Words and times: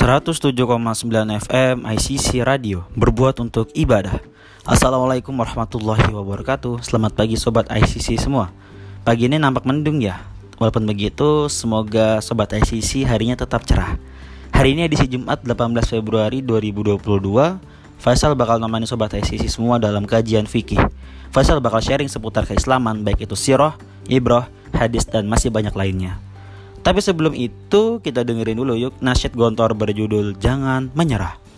107,9 0.00 0.56
FM 1.44 1.84
ICC 1.84 2.40
Radio 2.40 2.88
berbuat 2.96 3.36
untuk 3.44 3.68
ibadah. 3.76 4.16
Assalamualaikum 4.64 5.28
warahmatullahi 5.36 6.08
wabarakatuh. 6.08 6.80
Selamat 6.80 7.12
pagi 7.12 7.36
sobat 7.36 7.68
ICC 7.68 8.16
semua. 8.16 8.48
Pagi 9.04 9.28
ini 9.28 9.36
nampak 9.36 9.68
mendung 9.68 10.00
ya. 10.00 10.24
Walaupun 10.56 10.88
begitu, 10.88 11.52
semoga 11.52 12.24
sobat 12.24 12.48
ICC 12.48 13.04
harinya 13.04 13.36
tetap 13.36 13.68
cerah. 13.68 14.00
Hari 14.56 14.72
ini 14.72 14.88
edisi 14.88 15.04
Jumat 15.04 15.44
18 15.44 15.68
Februari 15.84 16.40
2022. 16.40 16.96
Faisal 18.00 18.32
bakal 18.32 18.56
nemani 18.56 18.88
sobat 18.88 19.12
ICC 19.12 19.52
semua 19.52 19.76
dalam 19.76 20.08
kajian 20.08 20.48
fikih. 20.48 20.80
Faisal 21.28 21.60
bakal 21.60 21.84
sharing 21.84 22.08
seputar 22.08 22.48
keislaman 22.48 23.04
baik 23.04 23.28
itu 23.28 23.36
sirah, 23.36 23.76
ibroh, 24.08 24.48
hadis 24.72 25.04
dan 25.04 25.28
masih 25.28 25.52
banyak 25.52 25.76
lainnya. 25.76 26.16
Tapi 26.80 27.00
sebelum 27.04 27.36
itu 27.36 28.00
kita 28.00 28.24
dengerin 28.24 28.56
dulu 28.56 28.72
yuk 28.76 28.94
nasyid 29.04 29.36
gontor 29.36 29.76
berjudul 29.76 30.40
Jangan 30.40 30.88
Menyerah. 30.96 31.49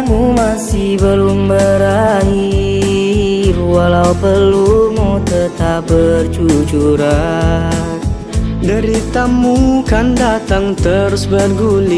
Perjuanganmu 0.00 0.32
masih 0.32 0.96
belum 0.96 1.52
berakhir. 1.52 3.52
Walau 3.60 4.16
pelumu 4.16 5.20
tetap 5.28 5.84
bercucuran. 5.84 7.68
Deritamu 8.64 9.84
kan 9.84 10.16
datang 10.16 10.72
terus 10.72 11.28
bergulir. 11.28 11.92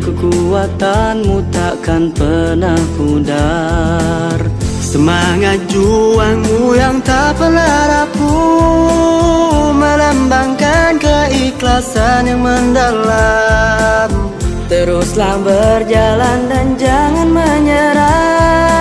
Kekuatanmu 0.00 1.52
takkan 1.52 2.16
pernah 2.16 2.80
pudar. 2.96 4.40
Semangat 4.80 5.60
juangmu 5.68 6.72
yang 6.72 6.96
tak 7.04 7.36
pernah 7.36 8.08
rapuh. 8.08 9.76
Melambangkan 9.76 10.96
keikhlasan 10.96 12.24
yang 12.24 12.40
mendalam 12.40 13.47
Teruslah 14.68 15.40
berjalan 15.40 16.44
dan 16.52 16.76
jangan 16.76 17.32
menyerah. 17.32 18.76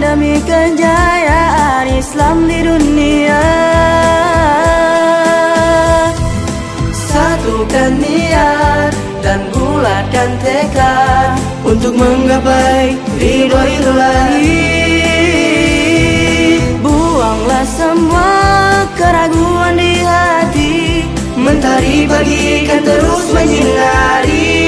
Demi 0.00 0.40
kejayaan 0.40 1.84
Islam 1.84 2.48
di 2.48 2.64
dunia. 2.64 3.44
Satukan 6.96 8.00
niat 8.00 8.96
dan 9.20 9.52
bulatkan 9.52 10.32
tekad 10.40 11.36
Untuk 11.60 11.92
menggapai 11.92 12.96
ridho 13.20 13.60
ilahi. 13.68 14.64
Buanglah 16.80 17.68
semua 17.68 18.32
keraguan 18.96 19.76
di 19.76 20.00
hati. 20.08 21.04
Mentari 21.36 22.08
pagi 22.08 22.64
kan 22.64 22.80
terus 22.80 23.28
menyinari 23.28 24.61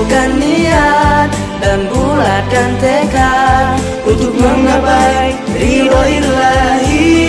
Satukan 0.00 0.32
niat 0.40 1.28
dan 1.60 1.84
bulatkan 1.92 2.72
tekad 2.80 3.76
Untuk 4.08 4.32
menggapai 4.32 5.36
ridho 5.52 6.02
ilahi 6.08 7.20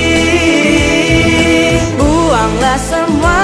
Buanglah 1.99 2.79
semua 2.79 3.43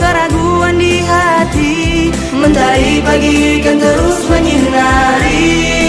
keraguan 0.00 0.80
di 0.80 1.04
hati 1.04 2.08
Mentari 2.32 3.04
pagi 3.04 3.60
kan 3.60 3.76
terus 3.76 4.24
menyinari 4.24 5.85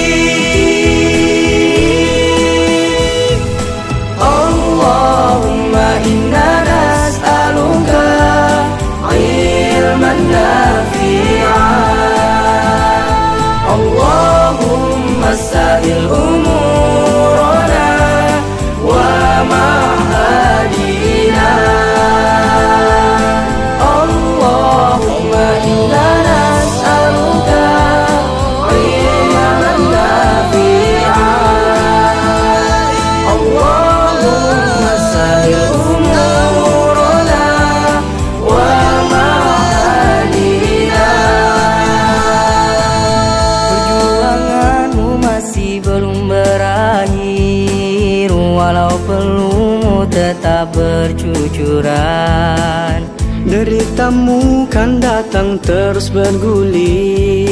bercucuran. 51.07 52.99
Deritamu 53.47 54.67
kan 54.67 54.99
datang 54.99 55.55
terus 55.63 56.11
bergulir. 56.11 57.47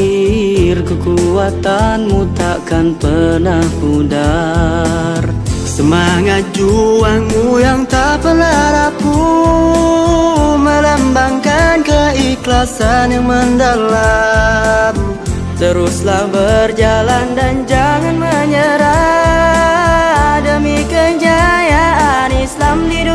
Kekuatanmu 0.84 2.36
takkan 2.36 2.92
pernah 3.00 3.64
pudar. 3.80 5.24
Semangat 5.64 6.44
juangmu 6.56 7.60
yang 7.60 7.84
tak 7.92 8.24
pernah 8.24 8.72
rapuh 8.72 10.56
Melambangkan 10.56 11.84
keikhlasan 11.84 13.12
yang 13.12 13.28
mendalam. 13.28 14.96
Teruslah 15.56 16.28
berjalan 16.31 17.36
dan 17.36 17.63
jangan 17.68 18.16
menyerah. 18.19 19.16
Demi 20.44 20.84
kejayaan 20.88 22.31
Islam 22.36 22.88
di 22.92 23.00
dunia 23.04 23.14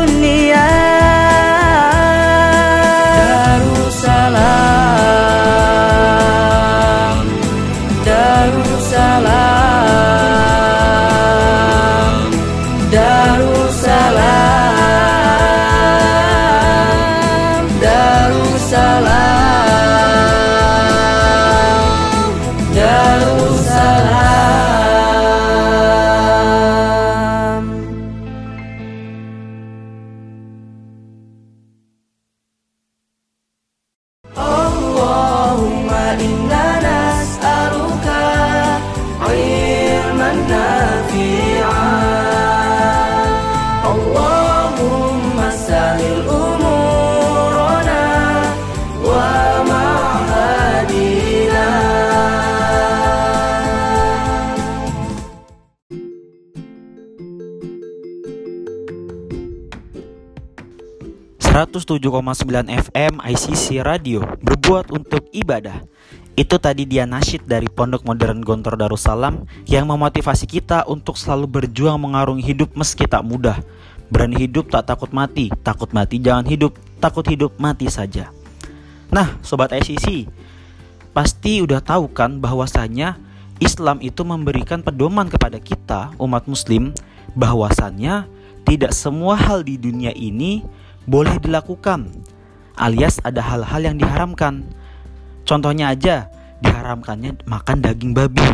107,9 61.61 62.73
FM 62.89 63.21
ICC 63.21 63.85
Radio 63.85 64.25
berbuat 64.41 64.89
untuk 64.89 65.29
ibadah. 65.29 65.85
Itu 66.33 66.57
tadi 66.57 66.89
dia 66.89 67.05
nasyid 67.05 67.45
dari 67.45 67.69
Pondok 67.69 68.01
Modern 68.01 68.41
Gontor 68.41 68.81
Darussalam 68.81 69.45
yang 69.69 69.85
memotivasi 69.85 70.49
kita 70.49 70.89
untuk 70.89 71.21
selalu 71.21 71.61
berjuang 71.61 72.01
mengarungi 72.01 72.41
hidup 72.41 72.73
meski 72.73 73.05
tak 73.05 73.21
mudah. 73.21 73.61
Berani 74.09 74.41
hidup 74.41 74.73
tak 74.73 74.89
takut 74.89 75.13
mati, 75.13 75.53
takut 75.61 75.93
mati 75.93 76.17
jangan 76.17 76.49
hidup, 76.49 76.73
takut 76.97 77.29
hidup 77.29 77.53
mati 77.61 77.85
saja. 77.93 78.33
Nah, 79.13 79.37
sobat 79.45 79.69
ICC, 79.69 80.33
pasti 81.13 81.61
udah 81.61 81.77
tahu 81.77 82.09
kan 82.09 82.41
bahwasanya 82.41 83.21
Islam 83.61 84.01
itu 84.01 84.25
memberikan 84.25 84.81
pedoman 84.81 85.29
kepada 85.29 85.61
kita 85.61 86.09
umat 86.17 86.49
muslim 86.49 86.89
bahwasannya 87.37 88.25
tidak 88.65 88.97
semua 88.97 89.37
hal 89.37 89.61
di 89.61 89.77
dunia 89.77 90.09
ini 90.17 90.65
boleh 91.05 91.37
dilakukan, 91.41 92.09
alias 92.77 93.21
ada 93.21 93.41
hal-hal 93.41 93.81
yang 93.81 93.97
diharamkan. 93.97 94.65
Contohnya 95.45 95.93
aja, 95.93 96.29
diharamkannya 96.61 97.41
makan 97.45 97.77
daging 97.81 98.13
babi 98.13 98.45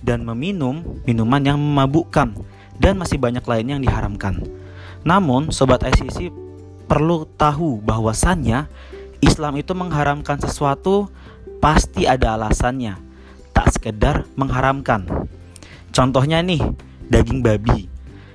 dan 0.00 0.24
meminum 0.24 1.02
minuman 1.04 1.42
yang 1.42 1.58
memabukkan 1.58 2.32
dan 2.80 2.94
masih 2.96 3.20
banyak 3.20 3.44
lain 3.44 3.66
yang 3.76 3.80
diharamkan. 3.82 4.40
Namun, 5.04 5.52
sobat 5.52 5.84
ICC 5.84 6.32
perlu 6.88 7.28
tahu 7.38 7.80
bahwasannya 7.84 8.66
Islam 9.20 9.60
itu 9.60 9.76
mengharamkan 9.76 10.40
sesuatu 10.40 11.12
pasti 11.60 12.08
ada 12.08 12.34
alasannya, 12.40 12.96
tak 13.52 13.76
sekedar 13.76 14.24
mengharamkan. 14.34 15.04
Contohnya 15.92 16.40
nih, 16.40 16.64
daging 17.12 17.44
babi. 17.44 17.90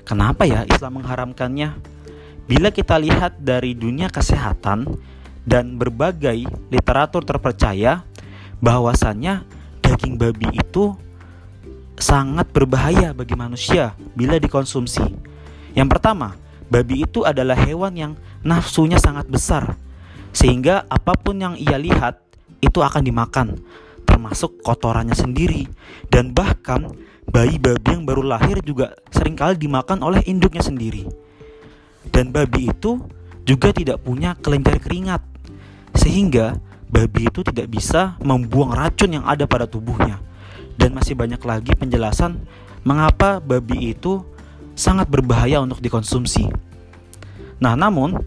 Kenapa 0.06 0.46
ya 0.46 0.62
Islam 0.70 1.02
mengharamkannya? 1.02 1.95
Bila 2.46 2.70
kita 2.70 3.02
lihat 3.02 3.42
dari 3.42 3.74
dunia 3.74 4.06
kesehatan 4.06 4.86
dan 5.42 5.82
berbagai 5.82 6.46
literatur 6.70 7.26
terpercaya 7.26 8.06
bahwasannya 8.62 9.42
daging 9.82 10.18
babi 10.18 10.54
itu 10.54 10.94
sangat 11.98 12.46
berbahaya 12.54 13.18
bagi 13.18 13.34
manusia 13.34 13.98
bila 14.14 14.38
dikonsumsi. 14.38 15.02
Yang 15.74 15.90
pertama, 15.98 16.38
babi 16.70 17.02
itu 17.02 17.26
adalah 17.26 17.58
hewan 17.58 17.94
yang 17.98 18.14
nafsunya 18.46 19.02
sangat 19.02 19.26
besar 19.26 19.74
sehingga 20.30 20.86
apa 20.86 21.18
pun 21.18 21.42
yang 21.42 21.56
ia 21.58 21.80
lihat 21.82 22.22
itu 22.62 22.84
akan 22.84 23.02
dimakan 23.02 23.58
termasuk 24.06 24.62
kotorannya 24.62 25.18
sendiri 25.18 25.66
dan 26.14 26.30
bahkan 26.30 26.94
bayi 27.26 27.58
babi 27.58 27.90
yang 27.90 28.06
baru 28.06 28.22
lahir 28.22 28.62
juga 28.62 28.94
sering 29.10 29.34
kali 29.34 29.58
dimakan 29.58 30.06
oleh 30.06 30.22
induknya 30.30 30.62
sendiri. 30.62 31.25
Dan 32.10 32.34
babi 32.34 32.70
itu 32.74 33.02
juga 33.46 33.72
tidak 33.72 34.02
punya 34.02 34.34
kelenjar 34.40 34.82
keringat. 34.82 35.22
Sehingga 35.96 36.58
babi 36.90 37.30
itu 37.30 37.46
tidak 37.46 37.72
bisa 37.72 38.18
membuang 38.22 38.74
racun 38.74 39.22
yang 39.22 39.26
ada 39.26 39.46
pada 39.46 39.70
tubuhnya. 39.70 40.22
Dan 40.76 40.92
masih 40.92 41.16
banyak 41.16 41.40
lagi 41.40 41.72
penjelasan 41.74 42.44
mengapa 42.86 43.42
babi 43.42 43.96
itu 43.96 44.22
sangat 44.76 45.08
berbahaya 45.08 45.64
untuk 45.64 45.80
dikonsumsi. 45.80 46.52
Nah, 47.58 47.74
namun 47.80 48.20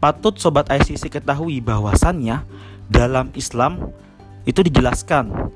patut 0.00 0.34
sobat 0.40 0.68
ICC 0.72 1.12
ketahui 1.12 1.60
bahwasannya 1.60 2.42
dalam 2.88 3.30
Islam 3.36 3.92
itu 4.44 4.60
dijelaskan 4.60 5.52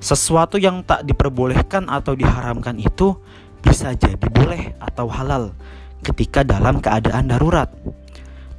sesuatu 0.00 0.56
yang 0.56 0.80
tak 0.80 1.04
diperbolehkan 1.04 1.88
atau 1.92 2.16
diharamkan 2.16 2.80
itu 2.80 3.16
bisa 3.60 3.92
jadi 3.92 4.16
boleh 4.32 4.72
atau 4.80 5.04
halal 5.12 5.52
ketika 6.00 6.44
dalam 6.44 6.80
keadaan 6.80 7.28
darurat. 7.28 7.68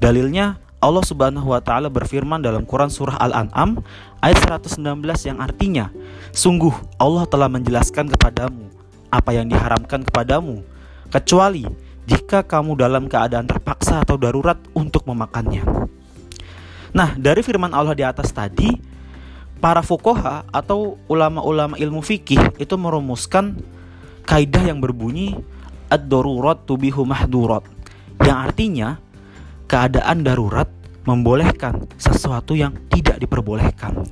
Dalilnya 0.01 0.57
Allah 0.81 1.05
Subhanahu 1.05 1.53
wa 1.53 1.61
taala 1.61 1.93
berfirman 1.93 2.41
dalam 2.41 2.65
Quran 2.65 2.89
surah 2.89 3.21
Al-An'am 3.21 3.85
ayat 4.17 4.41
119 4.49 4.81
yang 5.29 5.37
artinya, 5.37 5.93
"Sungguh 6.33 6.73
Allah 6.97 7.29
telah 7.29 7.45
menjelaskan 7.53 8.09
kepadamu 8.09 8.65
apa 9.13 9.29
yang 9.29 9.45
diharamkan 9.45 10.01
kepadamu, 10.01 10.65
kecuali 11.13 11.69
jika 12.09 12.41
kamu 12.41 12.73
dalam 12.81 13.05
keadaan 13.05 13.45
terpaksa 13.45 14.01
atau 14.01 14.17
darurat 14.17 14.57
untuk 14.73 15.05
memakannya." 15.05 15.61
Nah, 16.97 17.13
dari 17.13 17.45
firman 17.45 17.71
Allah 17.77 17.93
di 17.93 18.01
atas 18.01 18.33
tadi, 18.33 18.73
para 19.61 19.85
fukoha 19.85 20.49
atau 20.49 20.97
ulama-ulama 21.05 21.77
ilmu 21.77 22.01
fikih 22.01 22.57
itu 22.57 22.73
merumuskan 22.73 23.61
kaidah 24.25 24.65
yang 24.65 24.81
berbunyi 24.81 25.37
ad-darurat 25.91 26.63
tubihu 26.63 27.03
mahdurat. 27.03 27.67
Yang 28.23 28.37
artinya 28.39 28.89
keadaan 29.67 30.23
darurat 30.23 30.71
membolehkan 31.03 31.91
sesuatu 31.99 32.55
yang 32.55 32.71
tidak 32.87 33.19
diperbolehkan. 33.19 34.07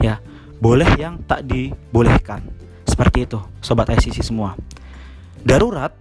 Ya 0.00 0.22
boleh 0.58 0.88
yang 0.96 1.20
tak 1.28 1.44
dibolehkan. 1.44 2.42
Seperti 2.88 3.28
itu 3.28 3.38
sobat 3.60 3.92
ICC 3.92 4.24
semua. 4.24 4.56
Darurat 5.44 5.92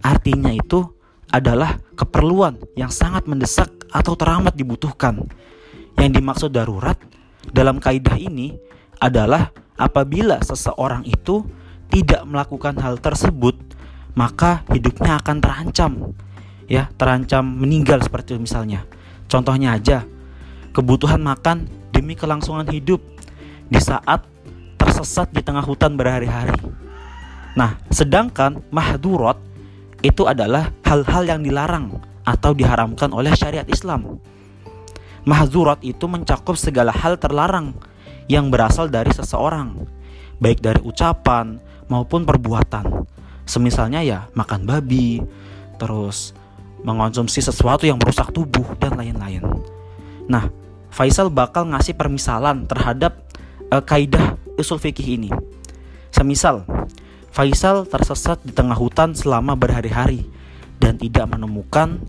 artinya 0.00 0.54
itu 0.54 0.86
adalah 1.28 1.76
keperluan 1.98 2.56
yang 2.78 2.88
sangat 2.88 3.26
mendesak 3.26 3.68
atau 3.90 4.14
teramat 4.14 4.54
dibutuhkan. 4.54 5.26
Yang 5.98 6.10
dimaksud 6.20 6.50
darurat 6.54 6.96
dalam 7.50 7.80
kaidah 7.82 8.16
ini 8.20 8.56
adalah 9.00 9.52
apabila 9.76 10.40
seseorang 10.40 11.04
itu 11.04 11.44
tidak 11.92 12.24
melakukan 12.24 12.76
hal 12.80 13.00
tersebut 13.00 13.56
maka 14.16 14.64
hidupnya 14.72 15.20
akan 15.20 15.36
terancam 15.38 15.92
ya 16.66 16.90
terancam 16.98 17.44
meninggal 17.46 18.02
seperti 18.02 18.34
itu 18.34 18.42
misalnya. 18.42 18.82
Contohnya 19.30 19.76
aja 19.76 20.02
kebutuhan 20.74 21.22
makan 21.22 21.68
demi 21.94 22.18
kelangsungan 22.18 22.66
hidup 22.72 22.98
di 23.70 23.78
saat 23.78 24.24
tersesat 24.80 25.30
di 25.30 25.44
tengah 25.44 25.62
hutan 25.62 25.94
berhari-hari. 25.94 26.56
Nah 27.54 27.78
sedangkan 27.92 28.64
mahdurat 28.72 29.38
itu 30.00 30.24
adalah 30.24 30.72
hal-hal 30.84 31.24
yang 31.24 31.40
dilarang 31.44 32.00
atau 32.26 32.56
diharamkan 32.56 33.12
oleh 33.14 33.32
syariat 33.36 33.66
Islam. 33.68 34.18
Mahdurat 35.26 35.82
itu 35.82 36.06
mencakup 36.06 36.54
segala 36.54 36.94
hal 36.94 37.18
terlarang 37.18 37.74
yang 38.30 38.50
berasal 38.50 38.86
dari 38.86 39.10
seseorang 39.10 39.74
baik 40.38 40.60
dari 40.60 40.80
ucapan 40.84 41.58
maupun 41.88 42.28
perbuatan 42.28 43.06
Semisalnya 43.46 44.02
ya 44.02 44.26
makan 44.34 44.66
babi, 44.66 45.22
terus 45.78 46.34
mengonsumsi 46.82 47.38
sesuatu 47.40 47.86
yang 47.86 47.96
merusak 47.96 48.34
tubuh 48.34 48.66
dan 48.82 48.98
lain-lain. 48.98 49.42
Nah, 50.26 50.50
Faisal 50.90 51.28
bakal 51.28 51.70
ngasih 51.70 51.94
permisalan 51.94 52.66
terhadap 52.66 53.22
uh, 53.70 53.82
kaidah 53.82 54.34
usul 54.58 54.80
fikih 54.80 55.18
ini. 55.18 55.30
Semisal, 56.10 56.64
Faisal 57.30 57.84
tersesat 57.84 58.40
di 58.42 58.50
tengah 58.50 58.74
hutan 58.74 59.12
selama 59.12 59.52
berhari-hari 59.52 60.24
dan 60.80 60.96
tidak 60.96 61.28
menemukan 61.28 62.00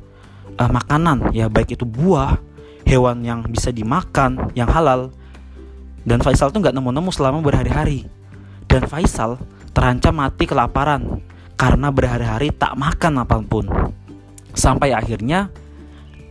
uh, 0.55 0.71
makanan, 0.71 1.35
ya 1.35 1.51
baik 1.51 1.75
itu 1.75 1.83
buah, 1.83 2.39
hewan 2.87 3.21
yang 3.27 3.43
bisa 3.43 3.69
dimakan, 3.75 4.49
yang 4.55 4.71
halal. 4.71 5.11
Dan 6.07 6.23
Faisal 6.23 6.55
tuh 6.55 6.63
nggak 6.63 6.71
nemu-nemu 6.71 7.11
selama 7.11 7.43
berhari-hari. 7.43 8.07
Dan 8.71 8.87
Faisal 8.87 9.35
terancam 9.75 10.15
mati 10.15 10.47
kelaparan 10.47 11.19
karena 11.57 11.89
berhari-hari 11.89 12.53
tak 12.53 12.77
makan 12.77 13.25
apa 13.25 13.41
pun. 13.41 13.65
Sampai 14.53 14.93
akhirnya 14.93 15.49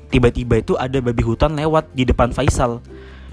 tiba-tiba 0.09 0.62
itu 0.62 0.78
ada 0.78 1.02
babi 1.02 1.23
hutan 1.26 1.59
lewat 1.59 1.92
di 1.92 2.06
depan 2.06 2.30
Faisal 2.30 2.78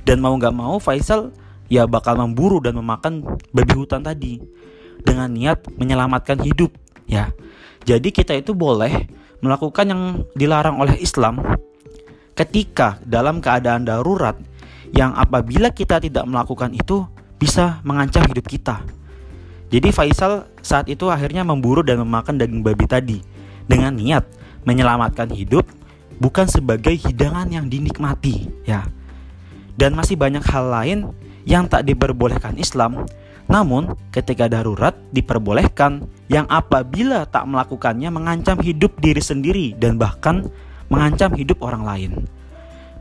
dan 0.03 0.19
mau 0.19 0.35
gak 0.35 0.53
mau 0.53 0.81
Faisal 0.81 1.31
ya 1.69 1.85
bakal 1.85 2.17
memburu 2.17 2.59
dan 2.59 2.75
memakan 2.75 3.23
babi 3.53 3.73
hutan 3.77 4.01
tadi 4.03 4.41
dengan 5.05 5.29
niat 5.31 5.69
menyelamatkan 5.77 6.41
hidup 6.41 6.73
ya. 7.05 7.29
Jadi 7.85 8.09
kita 8.09 8.33
itu 8.33 8.57
boleh 8.57 9.07
melakukan 9.43 9.85
yang 9.85 10.01
dilarang 10.33 10.79
oleh 10.79 10.97
Islam 10.97 11.39
ketika 12.33 12.97
dalam 13.05 13.43
keadaan 13.43 13.85
darurat 13.85 14.39
yang 14.95 15.13
apabila 15.13 15.69
kita 15.73 15.99
tidak 15.99 16.25
melakukan 16.25 16.73
itu 16.73 17.05
bisa 17.37 17.83
mengancam 17.83 18.23
hidup 18.29 18.45
kita. 18.47 18.81
Jadi 19.73 19.89
Faisal 19.89 20.45
saat 20.61 20.85
itu 20.85 21.09
akhirnya 21.09 21.41
memburu 21.41 21.81
dan 21.81 21.97
memakan 22.05 22.37
daging 22.37 22.61
babi 22.61 22.85
tadi 22.85 23.17
dengan 23.65 23.97
niat 23.97 24.21
menyelamatkan 24.69 25.33
hidup 25.33 25.65
bukan 26.21 26.45
sebagai 26.45 26.93
hidangan 26.93 27.49
yang 27.49 27.65
dinikmati 27.65 28.53
ya. 28.69 28.85
Dan 29.73 29.97
masih 29.97 30.13
banyak 30.13 30.45
hal 30.45 30.69
lain 30.69 30.99
yang 31.49 31.65
tak 31.65 31.89
diperbolehkan 31.89 32.53
Islam 32.61 33.09
namun 33.49 33.97
ketika 34.13 34.45
darurat 34.45 34.93
diperbolehkan 35.09 36.05
yang 36.29 36.45
apabila 36.47 37.25
tak 37.25 37.49
melakukannya 37.49 38.13
mengancam 38.13 38.61
hidup 38.61 38.93
diri 39.01 39.19
sendiri 39.19 39.73
dan 39.73 39.97
bahkan 39.97 40.47
mengancam 40.87 41.33
hidup 41.33 41.59
orang 41.65 41.83
lain 41.83 42.11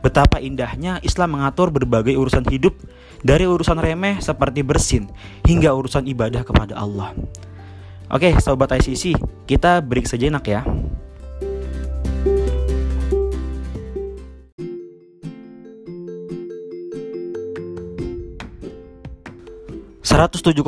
betapa 0.03 0.43
indahnya 0.43 0.99
Islam 0.99 1.39
mengatur 1.39 1.71
berbagai 1.71 2.11
urusan 2.19 2.43
hidup 2.51 2.75
dari 3.23 3.47
urusan 3.47 3.79
remeh 3.79 4.19
seperti 4.19 4.59
bersin 4.59 5.07
hingga 5.47 5.71
urusan 5.71 6.03
ibadah 6.11 6.43
kepada 6.43 6.75
Allah. 6.75 7.15
Oke, 8.11 8.35
sobat 8.43 8.75
ICC, 8.75 9.15
kita 9.47 9.79
break 9.79 10.05
sejenak 10.05 10.43
ya. 10.43 10.61
...107,9 20.03 20.61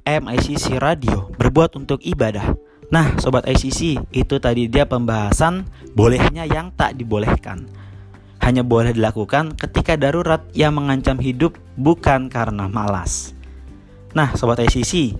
FM 0.00 0.22
ICC 0.30 0.80
Radio 0.80 1.28
berbuat 1.36 1.76
untuk 1.76 2.00
ibadah. 2.00 2.56
Nah, 2.90 3.14
Sobat 3.22 3.46
ICC, 3.46 4.02
itu 4.10 4.34
tadi 4.42 4.66
dia 4.66 4.82
pembahasan 4.82 5.62
bolehnya 5.94 6.42
yang 6.42 6.74
tak 6.74 6.98
dibolehkan. 6.98 7.79
Hanya 8.50 8.66
boleh 8.66 8.90
dilakukan 8.90 9.54
ketika 9.54 9.94
darurat 9.94 10.42
yang 10.58 10.74
mengancam 10.74 11.22
hidup 11.22 11.54
bukan 11.78 12.26
karena 12.26 12.66
malas. 12.66 13.30
Nah, 14.10 14.34
sobat 14.34 14.58
ICC, 14.58 15.14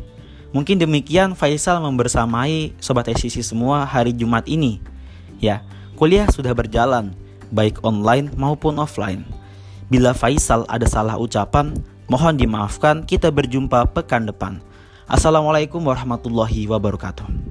mungkin 0.50 0.82
demikian 0.82 1.38
Faisal 1.38 1.78
membersamai 1.78 2.74
sobat 2.82 3.06
ICC 3.06 3.46
semua 3.46 3.86
hari 3.86 4.10
Jumat 4.10 4.50
ini. 4.50 4.82
Ya, 5.38 5.62
kuliah 5.94 6.26
sudah 6.26 6.50
berjalan, 6.58 7.14
baik 7.54 7.78
online 7.86 8.34
maupun 8.34 8.82
offline. 8.82 9.22
Bila 9.86 10.10
Faisal 10.10 10.66
ada 10.66 10.90
salah 10.90 11.14
ucapan, 11.14 11.70
mohon 12.10 12.34
dimaafkan. 12.34 13.06
Kita 13.06 13.30
berjumpa 13.30 13.94
pekan 13.94 14.26
depan. 14.26 14.58
Assalamualaikum 15.06 15.78
warahmatullahi 15.86 16.66
wabarakatuh. 16.66 17.49